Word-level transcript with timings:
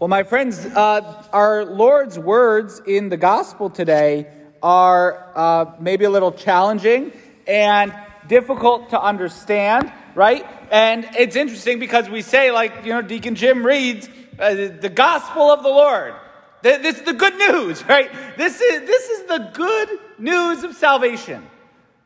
Well, 0.00 0.08
my 0.08 0.22
friends, 0.22 0.64
uh, 0.64 1.26
our 1.30 1.66
Lord's 1.66 2.18
words 2.18 2.80
in 2.86 3.10
the 3.10 3.18
gospel 3.18 3.68
today 3.68 4.28
are 4.62 5.30
uh, 5.34 5.74
maybe 5.78 6.06
a 6.06 6.10
little 6.10 6.32
challenging 6.32 7.12
and 7.46 7.94
difficult 8.26 8.88
to 8.90 8.98
understand, 9.02 9.92
right? 10.14 10.46
And 10.70 11.06
it's 11.18 11.36
interesting 11.36 11.80
because 11.80 12.08
we 12.08 12.22
say, 12.22 12.50
like, 12.50 12.86
you 12.86 12.94
know, 12.94 13.02
Deacon 13.02 13.34
Jim 13.34 13.62
reads 13.62 14.08
uh, 14.38 14.70
the 14.80 14.88
gospel 14.88 15.42
of 15.52 15.62
the 15.62 15.68
Lord. 15.68 16.14
This 16.62 16.96
is 16.96 17.02
the 17.02 17.12
good 17.12 17.36
news, 17.36 17.84
right? 17.86 18.10
This 18.38 18.58
is, 18.58 18.80
this 18.86 19.10
is 19.10 19.26
the 19.26 19.50
good 19.52 19.90
news 20.18 20.64
of 20.64 20.76
salvation. 20.76 21.46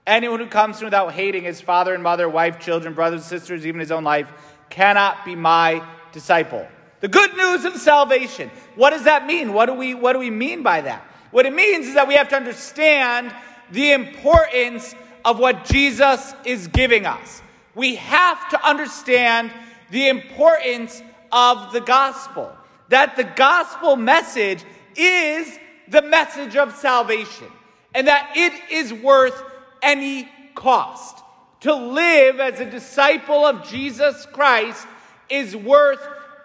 Anyone 0.05 0.41
who 0.41 0.49
comes 0.49 0.81
to 0.81 0.87
without 0.87 1.13
hating 1.13 1.45
his 1.45 1.61
father 1.61 1.95
and 1.95 2.03
mother, 2.03 2.29
wife, 2.29 2.59
children, 2.59 2.93
brothers, 2.93 3.25
sisters, 3.25 3.65
even 3.65 3.79
his 3.79 3.93
own 3.93 4.03
life, 4.03 4.27
cannot 4.69 5.25
be 5.25 5.37
my 5.37 5.81
disciple. 6.11 6.67
The 7.05 7.09
good 7.09 7.37
news 7.37 7.67
of 7.67 7.77
salvation. 7.77 8.51
What 8.77 8.89
does 8.89 9.05
that 9.05 9.27
mean? 9.27 9.53
What 9.53 9.67
do 9.67 9.75
we, 9.75 9.93
what 9.93 10.15
do 10.15 10.19
we 10.21 10.31
mean 10.31 10.63
by 10.63 10.81
that? 10.81 11.07
What 11.33 11.45
it 11.45 11.53
means 11.53 11.87
is 11.87 11.93
that 11.97 12.09
we 12.09 12.15
have 12.15 12.31
to 12.31 12.37
understand 12.37 13.31
the 13.71 13.93
importance 13.93 14.95
of 15.23 15.39
what 15.39 15.67
Jesus 15.67 16.33
is 16.47 16.67
giving 16.69 17.05
us. 17.05 17.43
We 17.75 17.97
have 17.97 18.49
to 18.49 18.67
understand 18.67 19.53
the 19.91 20.09
importance 20.09 21.03
of 21.31 21.75
the 21.75 21.83
gospel. 21.83 22.51
That 22.89 23.17
the 23.17 23.25
gospel 23.25 23.97
message 23.97 24.65
is 24.97 25.59
the 25.89 26.01
message 26.01 26.57
of 26.57 26.75
salvation. 26.75 27.49
And 27.95 28.09
that 28.09 28.33
it 28.35 28.55
is 28.73 28.95
worth 28.95 29.43
any 29.83 30.27
cost. 30.55 31.23
To 31.61 31.75
live 31.75 32.41
as 32.41 32.61
a 32.61 32.71
disciple 32.71 33.45
of 33.45 33.69
Jesus 33.69 34.25
Christ 34.33 34.87
is 35.29 35.55
worth 35.55 36.01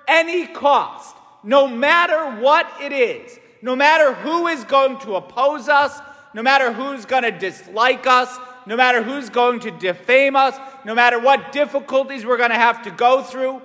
any 0.09 0.47
cost, 0.47 1.15
no 1.43 1.67
matter 1.67 2.41
what 2.41 2.69
it 2.81 2.91
is, 2.91 3.39
no 3.61 3.75
matter 3.75 4.13
who 4.13 4.47
is 4.47 4.63
going 4.65 4.97
to 4.99 5.15
oppose 5.15 5.69
us, 5.69 5.99
no 6.33 6.41
matter 6.41 6.73
who's 6.73 7.05
going 7.05 7.23
to 7.23 7.31
dislike 7.31 8.05
us, 8.07 8.37
no 8.65 8.75
matter 8.75 9.01
who's 9.01 9.29
going 9.29 9.59
to 9.61 9.71
defame 9.71 10.35
us, 10.35 10.57
no 10.85 10.93
matter 10.93 11.19
what 11.19 11.51
difficulties 11.51 12.25
we're 12.25 12.37
going 12.37 12.49
to 12.49 12.55
have 12.55 12.83
to 12.83 12.91
go 12.91 13.23
through, 13.23 13.61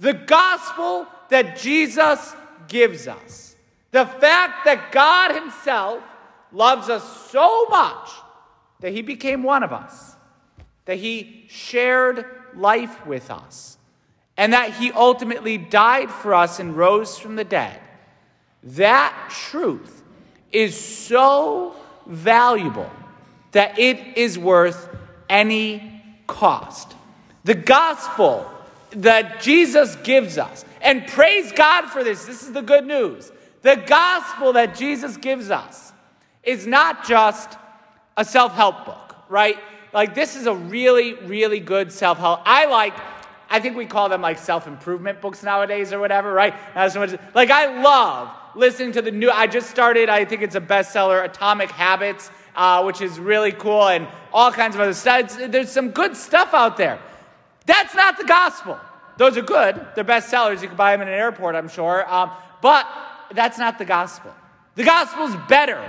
the 0.00 0.12
gospel 0.12 1.06
that 1.30 1.56
Jesus 1.56 2.34
gives 2.68 3.08
us, 3.08 3.56
the 3.90 4.04
fact 4.04 4.64
that 4.64 4.92
God 4.92 5.34
Himself 5.34 6.02
loves 6.52 6.88
us 6.88 7.30
so 7.30 7.66
much 7.66 8.10
that 8.80 8.92
He 8.92 9.02
became 9.02 9.42
one 9.42 9.62
of 9.62 9.72
us, 9.72 10.16
that 10.84 10.98
He 10.98 11.46
shared 11.48 12.26
life 12.54 13.06
with 13.06 13.30
us 13.30 13.78
and 14.36 14.52
that 14.52 14.74
he 14.74 14.90
ultimately 14.92 15.58
died 15.58 16.10
for 16.10 16.34
us 16.34 16.58
and 16.58 16.76
rose 16.76 17.18
from 17.18 17.36
the 17.36 17.44
dead. 17.44 17.78
That 18.62 19.30
truth 19.30 20.02
is 20.50 20.78
so 20.78 21.74
valuable 22.06 22.90
that 23.52 23.78
it 23.78 24.16
is 24.16 24.38
worth 24.38 24.88
any 25.28 26.02
cost. 26.26 26.94
The 27.44 27.54
gospel 27.54 28.50
that 28.90 29.40
Jesus 29.40 29.96
gives 29.96 30.38
us, 30.38 30.64
and 30.80 31.06
praise 31.06 31.52
God 31.52 31.86
for 31.86 32.02
this, 32.02 32.24
this 32.24 32.42
is 32.42 32.52
the 32.52 32.62
good 32.62 32.86
news. 32.86 33.30
The 33.62 33.76
gospel 33.76 34.54
that 34.54 34.74
Jesus 34.74 35.16
gives 35.16 35.50
us 35.50 35.92
is 36.42 36.66
not 36.66 37.06
just 37.06 37.56
a 38.16 38.24
self 38.24 38.52
help 38.52 38.84
book, 38.84 39.16
right? 39.28 39.58
Like, 39.92 40.14
this 40.14 40.36
is 40.36 40.46
a 40.46 40.54
really, 40.54 41.14
really 41.14 41.60
good 41.60 41.92
self 41.92 42.18
help. 42.18 42.40
I 42.44 42.66
like 42.66 42.94
I 43.54 43.60
think 43.60 43.76
we 43.76 43.86
call 43.86 44.08
them 44.08 44.20
like 44.20 44.38
self 44.38 44.66
improvement 44.66 45.20
books 45.20 45.44
nowadays 45.44 45.92
or 45.92 46.00
whatever, 46.00 46.32
right? 46.32 46.54
So 46.90 46.98
much, 46.98 47.14
like 47.34 47.50
I 47.50 47.80
love 47.82 48.28
listening 48.56 48.90
to 48.92 49.02
the 49.02 49.12
new. 49.12 49.30
I 49.30 49.46
just 49.46 49.70
started. 49.70 50.08
I 50.08 50.24
think 50.24 50.42
it's 50.42 50.56
a 50.56 50.60
bestseller, 50.60 51.24
Atomic 51.24 51.70
Habits, 51.70 52.32
uh, 52.56 52.82
which 52.82 53.00
is 53.00 53.20
really 53.20 53.52
cool, 53.52 53.86
and 53.86 54.08
all 54.32 54.50
kinds 54.50 54.74
of 54.74 54.80
other 54.80 54.92
stuff. 54.92 55.38
There's 55.38 55.70
some 55.70 55.90
good 55.90 56.16
stuff 56.16 56.52
out 56.52 56.76
there. 56.76 56.98
That's 57.64 57.94
not 57.94 58.18
the 58.18 58.24
gospel. 58.24 58.76
Those 59.18 59.36
are 59.36 59.42
good. 59.42 59.80
They're 59.94 60.02
bestsellers. 60.02 60.60
You 60.60 60.66
can 60.66 60.76
buy 60.76 60.90
them 60.90 61.02
in 61.02 61.06
an 61.06 61.14
airport, 61.14 61.54
I'm 61.54 61.68
sure. 61.68 62.12
Um, 62.12 62.32
but 62.60 62.88
that's 63.34 63.56
not 63.56 63.78
the 63.78 63.84
gospel. 63.84 64.34
The 64.74 64.82
gospel 64.82 65.26
is 65.26 65.36
better 65.48 65.80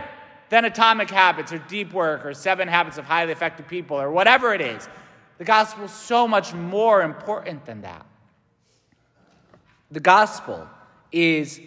than 0.50 0.66
Atomic 0.66 1.10
Habits 1.10 1.52
or 1.52 1.58
Deep 1.58 1.94
Work 1.94 2.28
or 2.28 2.36
Seven 2.36 2.68
Habits 2.68 3.00
of 3.00 3.06
Highly 3.06 3.32
Effective 3.32 3.68
People 3.68 4.00
or 4.00 4.12
whatever 4.12 4.54
it 4.54 4.62
is. 4.62 4.88
The 5.38 5.44
gospel 5.44 5.86
is 5.86 5.92
so 5.92 6.28
much 6.28 6.54
more 6.54 7.02
important 7.02 7.66
than 7.66 7.82
that. 7.82 8.06
The 9.92 10.00
gospel 10.00 10.68
is 11.12 11.60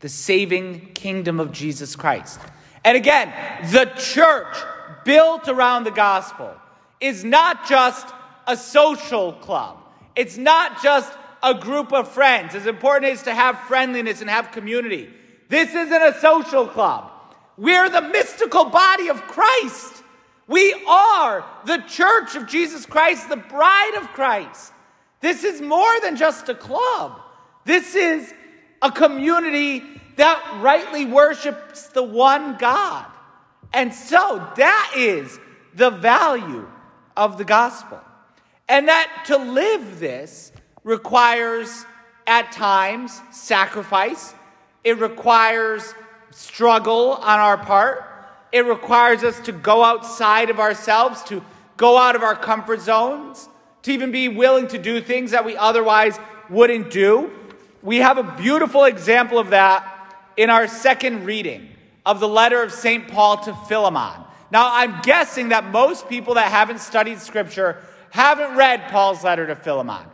the 0.00 0.08
saving 0.08 0.92
kingdom 0.94 1.40
of 1.40 1.52
Jesus 1.52 1.96
Christ. 1.96 2.40
And 2.84 2.96
again, 2.96 3.32
the 3.70 3.86
church 3.96 4.56
built 5.04 5.48
around 5.48 5.84
the 5.84 5.90
gospel 5.90 6.54
is 7.00 7.24
not 7.24 7.68
just 7.68 8.06
a 8.46 8.56
social 8.56 9.32
club. 9.32 9.78
It's 10.16 10.36
not 10.36 10.82
just 10.82 11.12
a 11.42 11.54
group 11.54 11.92
of 11.92 12.08
friends. 12.08 12.54
As 12.54 12.66
important 12.66 13.12
as 13.12 13.22
to 13.24 13.34
have 13.34 13.58
friendliness 13.60 14.20
and 14.20 14.30
have 14.30 14.52
community. 14.52 15.10
This 15.48 15.74
isn't 15.74 16.02
a 16.02 16.18
social 16.20 16.66
club. 16.66 17.10
We're 17.56 17.88
the 17.88 18.00
mystical 18.02 18.66
body 18.66 19.08
of 19.08 19.22
Christ. 19.22 19.93
We 20.46 20.74
are 20.86 21.44
the 21.64 21.78
church 21.88 22.34
of 22.36 22.46
Jesus 22.46 22.86
Christ, 22.86 23.28
the 23.28 23.36
bride 23.36 23.98
of 24.00 24.08
Christ. 24.08 24.72
This 25.20 25.42
is 25.44 25.60
more 25.60 26.00
than 26.02 26.16
just 26.16 26.48
a 26.48 26.54
club. 26.54 27.20
This 27.64 27.94
is 27.94 28.32
a 28.82 28.92
community 28.92 29.82
that 30.16 30.60
rightly 30.60 31.06
worships 31.06 31.88
the 31.88 32.02
one 32.02 32.56
God. 32.58 33.06
And 33.72 33.92
so 33.92 34.46
that 34.56 34.92
is 34.96 35.38
the 35.74 35.90
value 35.90 36.68
of 37.16 37.38
the 37.38 37.44
gospel. 37.44 38.00
And 38.68 38.88
that 38.88 39.24
to 39.26 39.36
live 39.36 39.98
this 39.98 40.52
requires, 40.84 41.84
at 42.26 42.52
times, 42.52 43.20
sacrifice, 43.32 44.34
it 44.84 44.98
requires 44.98 45.94
struggle 46.30 47.12
on 47.12 47.40
our 47.40 47.56
part. 47.56 48.04
It 48.54 48.66
requires 48.66 49.24
us 49.24 49.40
to 49.40 49.52
go 49.52 49.82
outside 49.82 50.48
of 50.48 50.60
ourselves, 50.60 51.24
to 51.24 51.42
go 51.76 51.98
out 51.98 52.14
of 52.14 52.22
our 52.22 52.36
comfort 52.36 52.80
zones, 52.80 53.48
to 53.82 53.90
even 53.90 54.12
be 54.12 54.28
willing 54.28 54.68
to 54.68 54.78
do 54.78 55.00
things 55.00 55.32
that 55.32 55.44
we 55.44 55.56
otherwise 55.56 56.16
wouldn't 56.48 56.92
do. 56.92 57.32
We 57.82 57.96
have 57.96 58.16
a 58.16 58.22
beautiful 58.22 58.84
example 58.84 59.40
of 59.40 59.50
that 59.50 60.14
in 60.36 60.50
our 60.50 60.68
second 60.68 61.24
reading 61.24 61.68
of 62.06 62.20
the 62.20 62.28
letter 62.28 62.62
of 62.62 62.70
St. 62.70 63.08
Paul 63.08 63.38
to 63.38 63.54
Philemon. 63.66 64.22
Now, 64.52 64.68
I'm 64.70 65.02
guessing 65.02 65.48
that 65.48 65.64
most 65.72 66.08
people 66.08 66.34
that 66.34 66.48
haven't 66.48 66.78
studied 66.78 67.18
scripture 67.18 67.82
haven't 68.10 68.54
read 68.54 68.88
Paul's 68.88 69.24
letter 69.24 69.48
to 69.48 69.56
Philemon. 69.56 70.06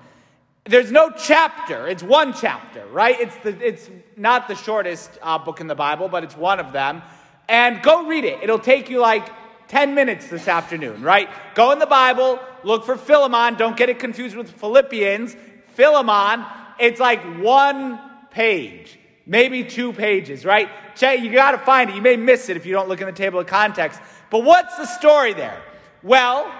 There's 0.64 0.90
no 0.90 1.10
chapter, 1.10 1.86
it's 1.86 2.02
one 2.02 2.32
chapter, 2.32 2.86
right? 2.86 3.20
It's, 3.20 3.36
the, 3.42 3.50
it's 3.66 3.90
not 4.16 4.48
the 4.48 4.54
shortest 4.54 5.10
uh, 5.20 5.36
book 5.36 5.60
in 5.60 5.66
the 5.66 5.74
Bible, 5.74 6.08
but 6.08 6.24
it's 6.24 6.38
one 6.38 6.58
of 6.58 6.72
them 6.72 7.02
and 7.50 7.82
go 7.82 8.06
read 8.06 8.24
it. 8.24 8.38
It'll 8.42 8.60
take 8.60 8.88
you 8.88 9.00
like 9.00 9.28
10 9.68 9.94
minutes 9.94 10.28
this 10.28 10.46
afternoon, 10.46 11.02
right? 11.02 11.28
Go 11.54 11.72
in 11.72 11.80
the 11.80 11.86
Bible, 11.86 12.38
look 12.62 12.86
for 12.86 12.96
Philemon. 12.96 13.56
Don't 13.56 13.76
get 13.76 13.90
it 13.90 13.98
confused 13.98 14.36
with 14.36 14.48
Philippians. 14.50 15.36
Philemon, 15.74 16.46
it's 16.78 17.00
like 17.00 17.20
one 17.40 18.00
page, 18.30 18.98
maybe 19.26 19.64
two 19.64 19.92
pages, 19.92 20.44
right? 20.44 20.70
You 21.02 21.32
got 21.32 21.52
to 21.52 21.58
find 21.58 21.90
it. 21.90 21.96
You 21.96 22.02
may 22.02 22.16
miss 22.16 22.48
it 22.48 22.56
if 22.56 22.64
you 22.64 22.72
don't 22.72 22.88
look 22.88 23.00
in 23.00 23.06
the 23.06 23.12
table 23.12 23.40
of 23.40 23.48
context. 23.48 24.00
But 24.30 24.44
what's 24.44 24.76
the 24.76 24.86
story 24.86 25.32
there? 25.32 25.60
Well, 26.04 26.52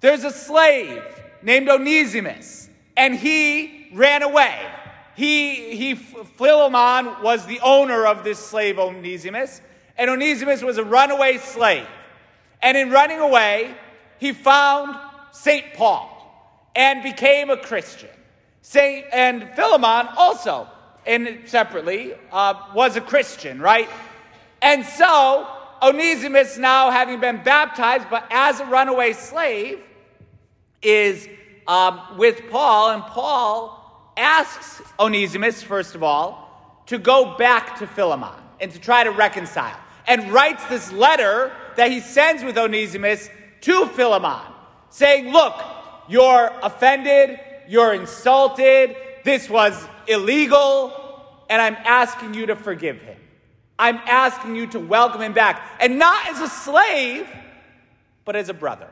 there's 0.00 0.24
a 0.24 0.30
slave 0.30 1.02
named 1.42 1.70
Onesimus, 1.70 2.68
and 2.96 3.14
he 3.14 3.88
ran 3.94 4.22
away. 4.22 4.60
He, 5.14 5.74
he, 5.74 5.94
Philemon 5.94 7.22
was 7.22 7.46
the 7.46 7.60
owner 7.60 8.04
of 8.04 8.24
this 8.24 8.38
slave, 8.38 8.78
Onesimus. 8.78 9.62
And 9.98 10.10
Onesimus 10.10 10.62
was 10.62 10.78
a 10.78 10.84
runaway 10.84 11.38
slave. 11.38 11.86
And 12.62 12.76
in 12.76 12.90
running 12.90 13.18
away, 13.18 13.74
he 14.18 14.32
found 14.32 14.96
St. 15.32 15.74
Paul 15.74 16.12
and 16.74 17.02
became 17.02 17.50
a 17.50 17.56
Christian. 17.56 18.10
Saint 18.62 19.06
and 19.12 19.50
Philemon 19.54 20.08
also, 20.16 20.68
and 21.06 21.40
separately, 21.46 22.14
uh, 22.32 22.54
was 22.74 22.96
a 22.96 23.00
Christian, 23.00 23.60
right? 23.60 23.88
And 24.60 24.84
so 24.84 25.46
Onesimus, 25.82 26.58
now 26.58 26.90
having 26.90 27.20
been 27.20 27.42
baptized, 27.42 28.08
but 28.10 28.26
as 28.30 28.60
a 28.60 28.66
runaway 28.66 29.12
slave, 29.12 29.80
is 30.82 31.28
um, 31.66 32.00
with 32.16 32.42
Paul, 32.50 32.90
and 32.90 33.02
Paul 33.04 34.12
asks 34.16 34.82
Onesimus, 34.98 35.62
first 35.62 35.94
of 35.94 36.02
all, 36.02 36.82
to 36.86 36.98
go 36.98 37.36
back 37.36 37.78
to 37.78 37.86
Philemon 37.86 38.34
and 38.60 38.70
to 38.72 38.78
try 38.78 39.04
to 39.04 39.10
reconcile 39.10 39.78
and 40.06 40.32
writes 40.32 40.64
this 40.66 40.92
letter 40.92 41.52
that 41.76 41.90
he 41.90 42.00
sends 42.00 42.42
with 42.42 42.56
Onesimus 42.56 43.28
to 43.62 43.86
Philemon, 43.86 44.40
saying, 44.90 45.32
Look, 45.32 45.54
you're 46.08 46.50
offended, 46.62 47.40
you're 47.68 47.94
insulted, 47.94 48.96
this 49.24 49.50
was 49.50 49.86
illegal. 50.06 51.02
and 51.48 51.60
I'm 51.62 51.76
asking 51.84 52.34
you 52.34 52.46
to 52.46 52.56
forgive 52.56 53.00
him. 53.00 53.16
I'm 53.78 53.96
asking 54.06 54.56
you 54.56 54.66
to 54.68 54.80
welcome 54.80 55.20
him 55.20 55.32
back, 55.32 55.62
and 55.80 55.98
not 55.98 56.28
as 56.28 56.40
a 56.40 56.48
slave, 56.48 57.28
but 58.24 58.34
as 58.34 58.48
a 58.48 58.54
brother, 58.54 58.88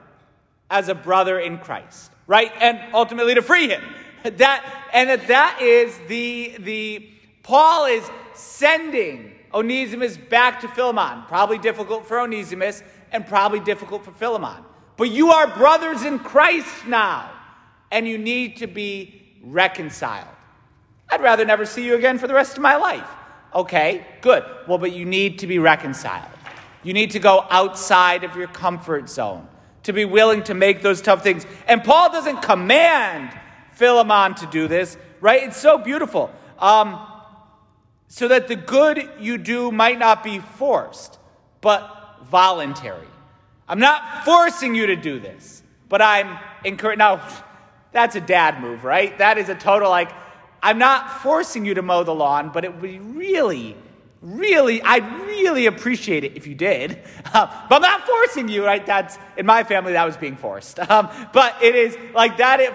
as 0.70 0.88
a 0.88 0.94
brother 0.94 1.38
in 1.38 1.58
Christ, 1.58 2.10
right? 2.26 2.52
And 2.60 2.78
ultimately 2.92 3.34
to 3.34 3.42
free 3.42 3.68
him. 3.68 3.82
That 4.24 4.64
and 4.92 5.10
that 5.10 5.26
that 5.28 5.60
is 5.60 5.98
the 6.08 6.56
the 6.58 7.08
Paul 7.42 7.86
is 7.86 8.08
sending 8.34 9.32
Onesimus 9.54 10.16
back 10.16 10.60
to 10.60 10.68
Philemon. 10.68 11.22
Probably 11.28 11.58
difficult 11.58 12.06
for 12.06 12.20
Onesimus 12.20 12.82
and 13.12 13.26
probably 13.26 13.60
difficult 13.60 14.04
for 14.04 14.10
Philemon. 14.12 14.64
But 14.96 15.10
you 15.10 15.30
are 15.30 15.46
brothers 15.46 16.02
in 16.02 16.18
Christ 16.18 16.86
now, 16.86 17.30
and 17.90 18.06
you 18.06 18.18
need 18.18 18.58
to 18.58 18.66
be 18.66 19.38
reconciled. 19.42 20.28
I'd 21.08 21.22
rather 21.22 21.44
never 21.44 21.64
see 21.66 21.86
you 21.86 21.94
again 21.96 22.18
for 22.18 22.26
the 22.26 22.34
rest 22.34 22.56
of 22.56 22.62
my 22.62 22.76
life. 22.76 23.08
Okay, 23.54 24.04
good. 24.20 24.44
Well, 24.66 24.78
but 24.78 24.92
you 24.92 25.04
need 25.04 25.38
to 25.40 25.46
be 25.46 25.58
reconciled. 25.58 26.30
You 26.82 26.92
need 26.92 27.12
to 27.12 27.18
go 27.18 27.46
outside 27.50 28.24
of 28.24 28.36
your 28.36 28.48
comfort 28.48 29.08
zone 29.08 29.46
to 29.84 29.92
be 29.92 30.04
willing 30.04 30.42
to 30.44 30.54
make 30.54 30.82
those 30.82 31.00
tough 31.00 31.22
things. 31.22 31.46
And 31.68 31.84
Paul 31.84 32.10
doesn't 32.10 32.42
command 32.42 33.30
Philemon 33.72 34.34
to 34.36 34.46
do 34.46 34.66
this, 34.66 34.96
right? 35.20 35.44
It's 35.44 35.56
so 35.56 35.78
beautiful. 35.78 36.32
Um, 36.58 36.98
so 38.08 38.28
that 38.28 38.48
the 38.48 38.56
good 38.56 39.08
you 39.18 39.38
do 39.38 39.72
might 39.72 39.98
not 39.98 40.22
be 40.22 40.38
forced, 40.38 41.18
but 41.60 42.18
voluntary. 42.24 43.08
I'm 43.68 43.78
not 43.78 44.24
forcing 44.24 44.74
you 44.74 44.86
to 44.86 44.96
do 44.96 45.18
this, 45.18 45.62
but 45.88 46.02
I'm 46.02 46.38
encouraging. 46.64 46.98
Now, 46.98 47.26
that's 47.92 48.16
a 48.16 48.20
dad 48.20 48.60
move, 48.60 48.84
right? 48.84 49.16
That 49.18 49.38
is 49.38 49.48
a 49.48 49.54
total 49.54 49.88
like, 49.88 50.10
I'm 50.62 50.78
not 50.78 51.22
forcing 51.22 51.64
you 51.64 51.74
to 51.74 51.82
mow 51.82 52.04
the 52.04 52.14
lawn, 52.14 52.50
but 52.52 52.64
it 52.64 52.72
would 52.72 52.82
be 52.82 52.98
really, 52.98 53.76
really, 54.20 54.82
I'd 54.82 55.20
really 55.26 55.66
appreciate 55.66 56.24
it 56.24 56.36
if 56.36 56.46
you 56.46 56.54
did. 56.54 57.02
But 57.32 57.68
I'm 57.70 57.82
not 57.82 58.06
forcing 58.06 58.48
you, 58.48 58.64
right? 58.64 58.84
That's 58.84 59.18
in 59.36 59.44
my 59.44 59.64
family 59.64 59.94
that 59.94 60.04
was 60.04 60.16
being 60.16 60.36
forced. 60.36 60.78
Um, 60.90 61.08
but 61.32 61.62
it 61.62 61.74
is 61.74 61.96
like 62.14 62.36
that. 62.36 62.60
If 62.60 62.74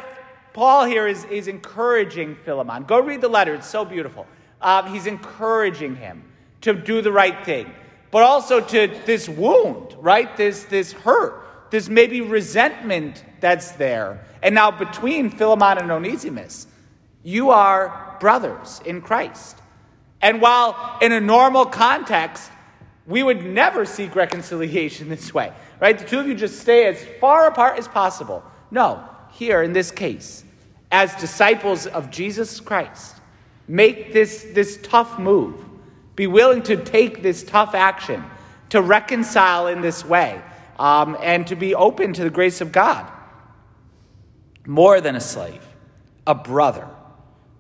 Paul 0.54 0.86
here 0.86 1.08
is 1.08 1.24
is 1.26 1.48
encouraging 1.48 2.36
Philemon. 2.36 2.84
Go 2.84 3.00
read 3.00 3.22
the 3.22 3.30
letter; 3.30 3.54
it's 3.54 3.70
so 3.70 3.86
beautiful. 3.86 4.28
Um, 4.62 4.94
he's 4.94 5.08
encouraging 5.08 5.96
him 5.96 6.24
to 6.62 6.74
do 6.74 7.02
the 7.02 7.12
right 7.12 7.46
thing, 7.46 7.74
but 8.12 8.24
also 8.24 8.60
to 8.60 8.88
this 9.06 9.30
wound, 9.30 9.96
right? 10.00 10.36
This 10.36 10.64
this 10.66 10.92
hurt, 10.92 11.72
this 11.72 11.88
maybe 11.88 12.22
resentment 12.22 13.24
that's 13.40 13.72
there, 13.72 14.26
and 14.44 14.54
now 14.54 14.72
between 14.72 15.30
Philemon 15.30 15.78
and 15.78 15.92
Onesimus. 15.92 16.68
You 17.24 17.50
are 17.50 18.18
brothers 18.20 18.82
in 18.86 19.02
Christ. 19.02 19.58
And 20.22 20.42
while 20.42 20.98
in 21.02 21.12
a 21.12 21.20
normal 21.20 21.66
context, 21.66 22.52
we 23.06 23.24
would 23.24 23.44
never 23.44 23.86
seek 23.86 24.16
reconciliation 24.16 25.10
this 25.16 25.34
way, 25.34 25.54
right? 25.80 25.98
The 25.98 26.06
two 26.06 26.20
of 26.20 26.28
you 26.28 26.36
just 26.36 26.60
stay 26.60 26.86
as 26.86 27.04
far 27.20 27.48
apart 27.48 27.78
as 27.78 27.88
possible. 27.88 28.44
No, 28.72 29.04
here 29.32 29.64
in 29.64 29.74
this 29.74 29.92
case, 29.92 30.44
as 30.92 31.14
disciples 31.16 31.88
of 31.88 32.10
Jesus 32.10 32.60
Christ, 32.60 33.16
make 33.70 34.12
this, 34.12 34.46
this 34.54 34.80
tough 34.84 35.20
move. 35.20 35.64
Be 36.16 36.28
willing 36.28 36.64
to 36.64 36.76
take 36.76 37.22
this 37.22 37.44
tough 37.44 37.76
action 37.76 38.26
to 38.70 38.82
reconcile 38.82 39.68
in 39.68 39.80
this 39.80 40.04
way 40.04 40.42
um, 40.78 41.16
and 41.22 41.48
to 41.48 41.56
be 41.56 41.76
open 41.76 42.14
to 42.14 42.24
the 42.24 42.30
grace 42.30 42.60
of 42.60 42.72
God. 42.72 43.10
More 44.66 45.00
than 45.00 45.16
a 45.16 45.22
slave, 45.22 45.66
a 46.28 46.36
brother 46.36 46.88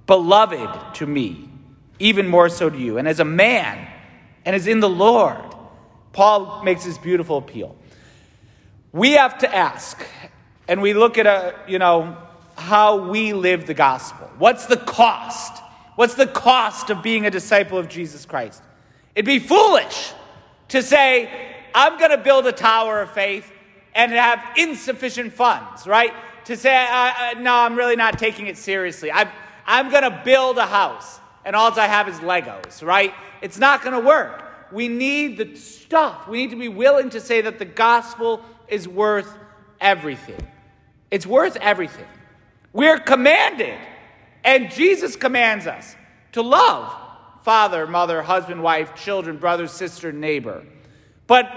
beloved 0.07 0.95
to 0.95 1.05
me, 1.05 1.47
even 1.99 2.27
more 2.27 2.49
so 2.49 2.67
to 2.67 2.77
you. 2.77 2.97
And 2.97 3.07
as 3.07 3.19
a 3.19 3.25
man, 3.25 3.87
and 4.43 4.55
as 4.55 4.65
in 4.65 4.79
the 4.79 4.89
Lord, 4.89 5.37
Paul 6.13 6.63
makes 6.63 6.85
this 6.85 6.97
beautiful 6.97 7.37
appeal. 7.37 7.75
We 8.91 9.11
have 9.11 9.37
to 9.39 9.55
ask, 9.55 10.03
and 10.67 10.81
we 10.81 10.93
look 10.93 11.19
at 11.19 11.27
a, 11.27 11.53
you 11.67 11.77
know, 11.77 12.17
how 12.57 13.09
we 13.09 13.33
live 13.33 13.67
the 13.67 13.75
gospel. 13.75 14.27
What's 14.39 14.65
the 14.65 14.77
cost? 14.77 15.61
What's 15.99 16.15
the 16.15 16.27
cost 16.27 16.89
of 16.91 17.03
being 17.03 17.25
a 17.25 17.29
disciple 17.29 17.77
of 17.77 17.89
Jesus 17.89 18.25
Christ? 18.25 18.63
It'd 19.15 19.25
be 19.25 19.37
foolish 19.37 20.13
to 20.69 20.81
say, 20.81 21.29
I'm 21.75 21.99
going 21.99 22.11
to 22.11 22.17
build 22.17 22.47
a 22.47 22.53
tower 22.53 23.01
of 23.01 23.11
faith 23.11 23.51
and 23.93 24.13
have 24.13 24.41
insufficient 24.55 25.33
funds, 25.33 25.85
right? 25.85 26.13
To 26.45 26.55
say, 26.55 26.71
no, 27.39 27.53
I'm 27.53 27.75
really 27.75 27.97
not 27.97 28.17
taking 28.17 28.47
it 28.47 28.57
seriously. 28.57 29.11
I've, 29.11 29.27
I'm 29.65 29.91
going 29.91 30.03
to 30.03 30.21
build 30.23 30.57
a 30.57 30.65
house 30.65 31.19
and 31.43 31.53
all 31.53 31.77
I 31.77 31.87
have 31.87 32.07
is 32.07 32.15
Legos, 32.19 32.81
right? 32.81 33.13
It's 33.41 33.57
not 33.57 33.83
going 33.83 34.01
to 34.01 34.07
work. 34.07 34.41
We 34.71 34.87
need 34.87 35.37
the 35.37 35.53
stuff. 35.57 36.29
We 36.29 36.37
need 36.37 36.51
to 36.51 36.55
be 36.55 36.69
willing 36.69 37.09
to 37.09 37.19
say 37.19 37.41
that 37.41 37.59
the 37.59 37.65
gospel 37.65 38.45
is 38.69 38.87
worth 38.87 39.37
everything. 39.81 40.47
It's 41.11 41.27
worth 41.27 41.57
everything. 41.57 42.07
We're 42.71 42.99
commanded, 42.99 43.77
and 44.43 44.71
Jesus 44.71 45.15
commands 45.15 45.67
us 45.67 45.95
to 46.33 46.41
love 46.41 46.93
father, 47.43 47.87
mother, 47.87 48.21
husband, 48.21 48.61
wife, 48.61 48.95
children, 48.95 49.37
brother, 49.37 49.67
sister, 49.67 50.11
neighbor. 50.11 50.63
But 51.27 51.49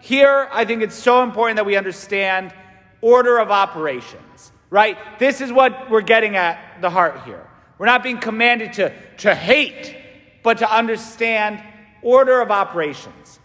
here, 0.00 0.48
I 0.52 0.64
think 0.64 0.82
it's 0.82 0.94
so 0.94 1.22
important 1.22 1.56
that 1.56 1.66
we 1.66 1.76
understand 1.76 2.52
order 3.00 3.38
of 3.38 3.50
operations, 3.50 4.52
right? 4.70 4.96
This 5.18 5.40
is 5.40 5.52
what 5.52 5.90
we're 5.90 6.02
getting 6.02 6.36
at 6.36 6.80
the 6.80 6.90
heart 6.90 7.22
here. 7.24 7.46
We're 7.78 7.86
not 7.86 8.02
being 8.02 8.18
commanded 8.18 8.74
to, 8.74 8.92
to 9.18 9.34
hate, 9.34 9.96
but 10.42 10.58
to 10.58 10.72
understand 10.72 11.62
order 12.02 12.40
of 12.40 12.50
operations. 12.50 13.40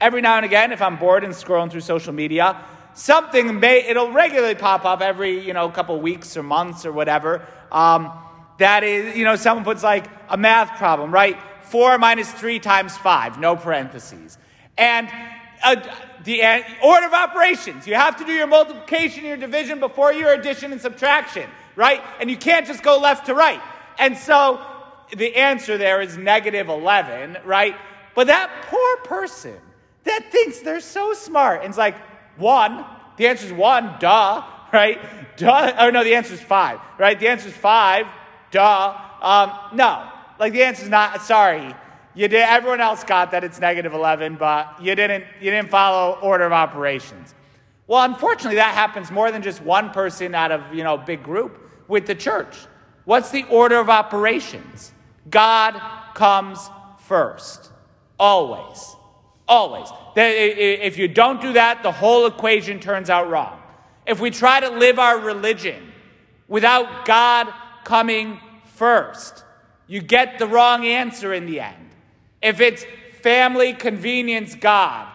Every 0.00 0.20
now 0.20 0.36
and 0.36 0.44
again, 0.44 0.72
if 0.72 0.80
I'm 0.80 0.96
bored 0.96 1.24
and 1.24 1.32
scrolling 1.32 1.70
through 1.70 1.80
social 1.80 2.12
media, 2.12 2.60
something 2.94 3.60
may, 3.60 3.86
it'll 3.86 4.12
regularly 4.12 4.54
pop 4.54 4.84
up 4.84 5.00
every, 5.00 5.44
you 5.44 5.52
know, 5.52 5.68
couple 5.68 6.00
weeks 6.00 6.36
or 6.36 6.42
months 6.42 6.86
or 6.86 6.92
whatever. 6.92 7.46
Um, 7.70 8.12
that 8.60 8.84
is, 8.84 9.16
you 9.16 9.24
know, 9.24 9.36
someone 9.36 9.64
puts 9.64 9.82
like 9.82 10.06
a 10.28 10.36
math 10.36 10.78
problem, 10.78 11.12
right? 11.12 11.36
Four 11.62 11.98
minus 11.98 12.30
three 12.32 12.58
times 12.58 12.96
five, 12.96 13.38
no 13.38 13.56
parentheses. 13.56 14.38
And 14.78 15.08
uh, 15.62 15.76
the 16.24 16.42
uh, 16.42 16.62
order 16.82 17.06
of 17.06 17.12
operations, 17.12 17.86
you 17.86 17.94
have 17.94 18.16
to 18.16 18.24
do 18.24 18.32
your 18.32 18.46
multiplication, 18.46 19.24
your 19.24 19.36
division 19.36 19.80
before 19.80 20.12
your 20.12 20.32
addition 20.32 20.72
and 20.72 20.80
subtraction, 20.80 21.48
right? 21.76 22.02
And 22.20 22.30
you 22.30 22.36
can't 22.36 22.66
just 22.66 22.82
go 22.82 22.98
left 22.98 23.26
to 23.26 23.34
right. 23.34 23.60
And 23.98 24.16
so 24.16 24.60
the 25.16 25.36
answer 25.36 25.76
there 25.76 26.00
is 26.00 26.16
negative 26.16 26.68
11, 26.68 27.38
right? 27.44 27.76
But 28.14 28.28
that 28.28 28.50
poor 28.68 28.96
person 29.04 29.56
that 30.04 30.30
thinks 30.30 30.60
they're 30.60 30.80
so 30.80 31.12
smart 31.14 31.62
and 31.62 31.70
is 31.70 31.78
like, 31.78 31.96
one, 32.36 32.84
the 33.16 33.26
answer 33.26 33.46
is 33.46 33.52
one, 33.52 33.96
duh, 34.00 34.44
right? 34.72 34.98
Duh. 35.36 35.74
Oh, 35.78 35.90
no, 35.90 36.04
the 36.04 36.14
answer 36.14 36.34
is 36.34 36.40
five, 36.40 36.80
right? 36.98 37.18
The 37.18 37.28
answer 37.28 37.48
is 37.48 37.54
five, 37.54 38.06
duh. 38.50 38.96
Um, 39.20 39.52
no, 39.74 40.08
like 40.38 40.52
the 40.52 40.62
answer 40.62 40.82
is 40.82 40.88
not, 40.88 41.22
sorry. 41.22 41.74
You 42.14 42.26
did, 42.28 42.40
everyone 42.40 42.80
else 42.80 43.04
got 43.04 43.30
that 43.30 43.44
it's 43.44 43.60
negative 43.60 43.94
11, 43.94 44.36
but 44.36 44.82
you 44.82 44.94
didn't, 44.94 45.24
you 45.40 45.50
didn't 45.50 45.70
follow 45.70 46.18
order 46.20 46.44
of 46.44 46.52
operations. 46.52 47.34
Well, 47.86 48.02
unfortunately, 48.04 48.56
that 48.56 48.74
happens 48.74 49.10
more 49.10 49.30
than 49.30 49.42
just 49.42 49.62
one 49.62 49.90
person 49.90 50.34
out 50.34 50.52
of, 50.52 50.74
you 50.74 50.84
know, 50.84 50.96
big 50.96 51.22
group 51.22 51.58
with 51.88 52.06
the 52.06 52.14
church. 52.14 52.56
What's 53.04 53.30
the 53.30 53.44
order 53.44 53.78
of 53.78 53.88
operations? 53.90 54.92
God 55.28 55.80
comes 56.14 56.70
first. 56.98 57.70
Always. 58.18 58.96
Always. 59.48 59.88
If 60.16 60.98
you 60.98 61.08
don't 61.08 61.40
do 61.40 61.52
that, 61.54 61.82
the 61.82 61.90
whole 61.90 62.26
equation 62.26 62.78
turns 62.78 63.10
out 63.10 63.30
wrong. 63.30 63.60
If 64.06 64.20
we 64.20 64.30
try 64.30 64.60
to 64.60 64.70
live 64.70 64.98
our 64.98 65.18
religion 65.18 65.92
without 66.46 67.04
God 67.04 67.52
coming 67.84 68.40
first, 68.64 69.44
you 69.86 70.00
get 70.00 70.38
the 70.38 70.46
wrong 70.46 70.86
answer 70.86 71.32
in 71.34 71.46
the 71.46 71.60
end. 71.60 71.90
If 72.42 72.60
it's 72.60 72.84
family, 73.20 73.72
convenience, 73.72 74.54
God, 74.54 75.08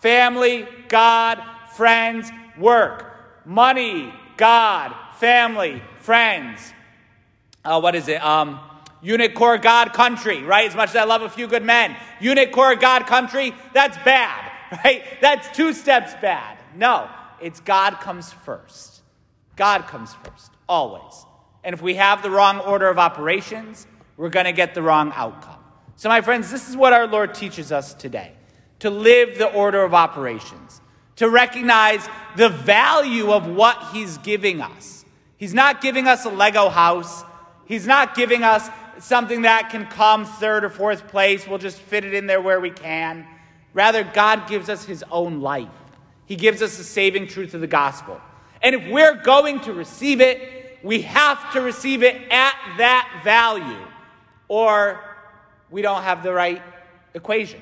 family, 0.00 0.66
God, 0.88 1.42
friends, 1.74 2.30
work, 2.58 3.44
money, 3.44 4.12
God, 4.36 4.94
family, 5.16 5.82
friends, 6.00 6.72
uh, 7.64 7.80
what 7.80 7.94
is 7.94 8.08
it? 8.08 8.22
Um, 8.22 8.58
unit 9.02 9.34
Corps 9.34 9.58
God 9.58 9.92
country, 9.92 10.42
right? 10.42 10.68
As 10.68 10.74
much 10.74 10.90
as 10.90 10.96
I 10.96 11.04
love 11.04 11.22
a 11.22 11.28
few 11.28 11.46
good 11.46 11.62
men, 11.62 11.96
unit 12.20 12.52
Corps 12.52 12.76
God 12.76 13.06
country, 13.06 13.54
that's 13.72 13.96
bad, 13.98 14.50
right? 14.84 15.04
That's 15.20 15.54
two 15.56 15.72
steps 15.72 16.14
bad. 16.20 16.58
No, 16.74 17.08
it's 17.40 17.60
God 17.60 18.00
comes 18.00 18.32
first. 18.32 19.02
God 19.56 19.86
comes 19.86 20.14
first, 20.24 20.50
always. 20.68 21.26
And 21.64 21.74
if 21.74 21.82
we 21.82 21.94
have 21.94 22.22
the 22.22 22.30
wrong 22.30 22.58
order 22.60 22.88
of 22.88 22.98
operations, 22.98 23.86
we're 24.16 24.30
going 24.30 24.46
to 24.46 24.52
get 24.52 24.74
the 24.74 24.82
wrong 24.82 25.12
outcome. 25.14 25.58
So, 25.96 26.08
my 26.08 26.20
friends, 26.20 26.50
this 26.50 26.68
is 26.68 26.76
what 26.76 26.92
our 26.92 27.06
Lord 27.06 27.34
teaches 27.34 27.70
us 27.70 27.94
today 27.94 28.32
to 28.80 28.90
live 28.90 29.38
the 29.38 29.52
order 29.52 29.82
of 29.82 29.94
operations, 29.94 30.80
to 31.16 31.28
recognize 31.28 32.08
the 32.36 32.48
value 32.48 33.32
of 33.32 33.46
what 33.46 33.90
He's 33.92 34.18
giving 34.18 34.60
us. 34.60 35.04
He's 35.36 35.54
not 35.54 35.80
giving 35.80 36.08
us 36.08 36.24
a 36.24 36.30
Lego 36.30 36.68
house. 36.68 37.24
He's 37.64 37.86
not 37.86 38.14
giving 38.14 38.42
us 38.42 38.68
something 38.98 39.42
that 39.42 39.70
can 39.70 39.86
come 39.86 40.24
third 40.24 40.64
or 40.64 40.70
fourth 40.70 41.08
place. 41.08 41.46
We'll 41.46 41.58
just 41.58 41.78
fit 41.78 42.04
it 42.04 42.14
in 42.14 42.26
there 42.26 42.40
where 42.40 42.60
we 42.60 42.70
can. 42.70 43.26
Rather, 43.74 44.04
God 44.04 44.48
gives 44.48 44.68
us 44.68 44.84
his 44.84 45.04
own 45.10 45.40
life. 45.40 45.68
He 46.26 46.36
gives 46.36 46.62
us 46.62 46.76
the 46.76 46.84
saving 46.84 47.26
truth 47.26 47.54
of 47.54 47.60
the 47.60 47.66
gospel. 47.66 48.20
And 48.62 48.74
if 48.74 48.88
we're 48.90 49.22
going 49.22 49.60
to 49.60 49.72
receive 49.72 50.20
it, 50.20 50.61
we 50.82 51.02
have 51.02 51.52
to 51.52 51.60
receive 51.60 52.02
it 52.02 52.16
at 52.30 52.54
that 52.78 53.20
value, 53.24 53.86
or 54.48 55.00
we 55.70 55.82
don't 55.82 56.02
have 56.02 56.22
the 56.22 56.32
right 56.32 56.62
equation. 57.14 57.60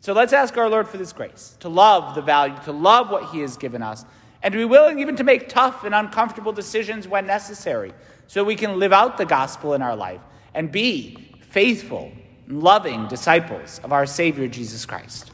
So 0.00 0.12
let's 0.12 0.32
ask 0.32 0.56
our 0.56 0.68
Lord 0.68 0.88
for 0.88 0.96
this 0.96 1.12
grace 1.12 1.56
to 1.60 1.68
love 1.68 2.14
the 2.14 2.22
value, 2.22 2.56
to 2.64 2.72
love 2.72 3.10
what 3.10 3.30
He 3.30 3.40
has 3.40 3.56
given 3.56 3.82
us, 3.82 4.04
and 4.42 4.52
to 4.52 4.58
be 4.58 4.64
willing 4.64 5.00
even 5.00 5.16
to 5.16 5.24
make 5.24 5.48
tough 5.48 5.84
and 5.84 5.94
uncomfortable 5.94 6.52
decisions 6.52 7.08
when 7.08 7.26
necessary 7.26 7.92
so 8.28 8.44
we 8.44 8.54
can 8.54 8.78
live 8.78 8.92
out 8.92 9.18
the 9.18 9.24
gospel 9.24 9.74
in 9.74 9.82
our 9.82 9.96
life 9.96 10.20
and 10.54 10.70
be 10.70 11.34
faithful, 11.50 12.12
loving 12.46 13.08
disciples 13.08 13.80
of 13.82 13.92
our 13.92 14.06
Savior 14.06 14.46
Jesus 14.46 14.86
Christ. 14.86 15.32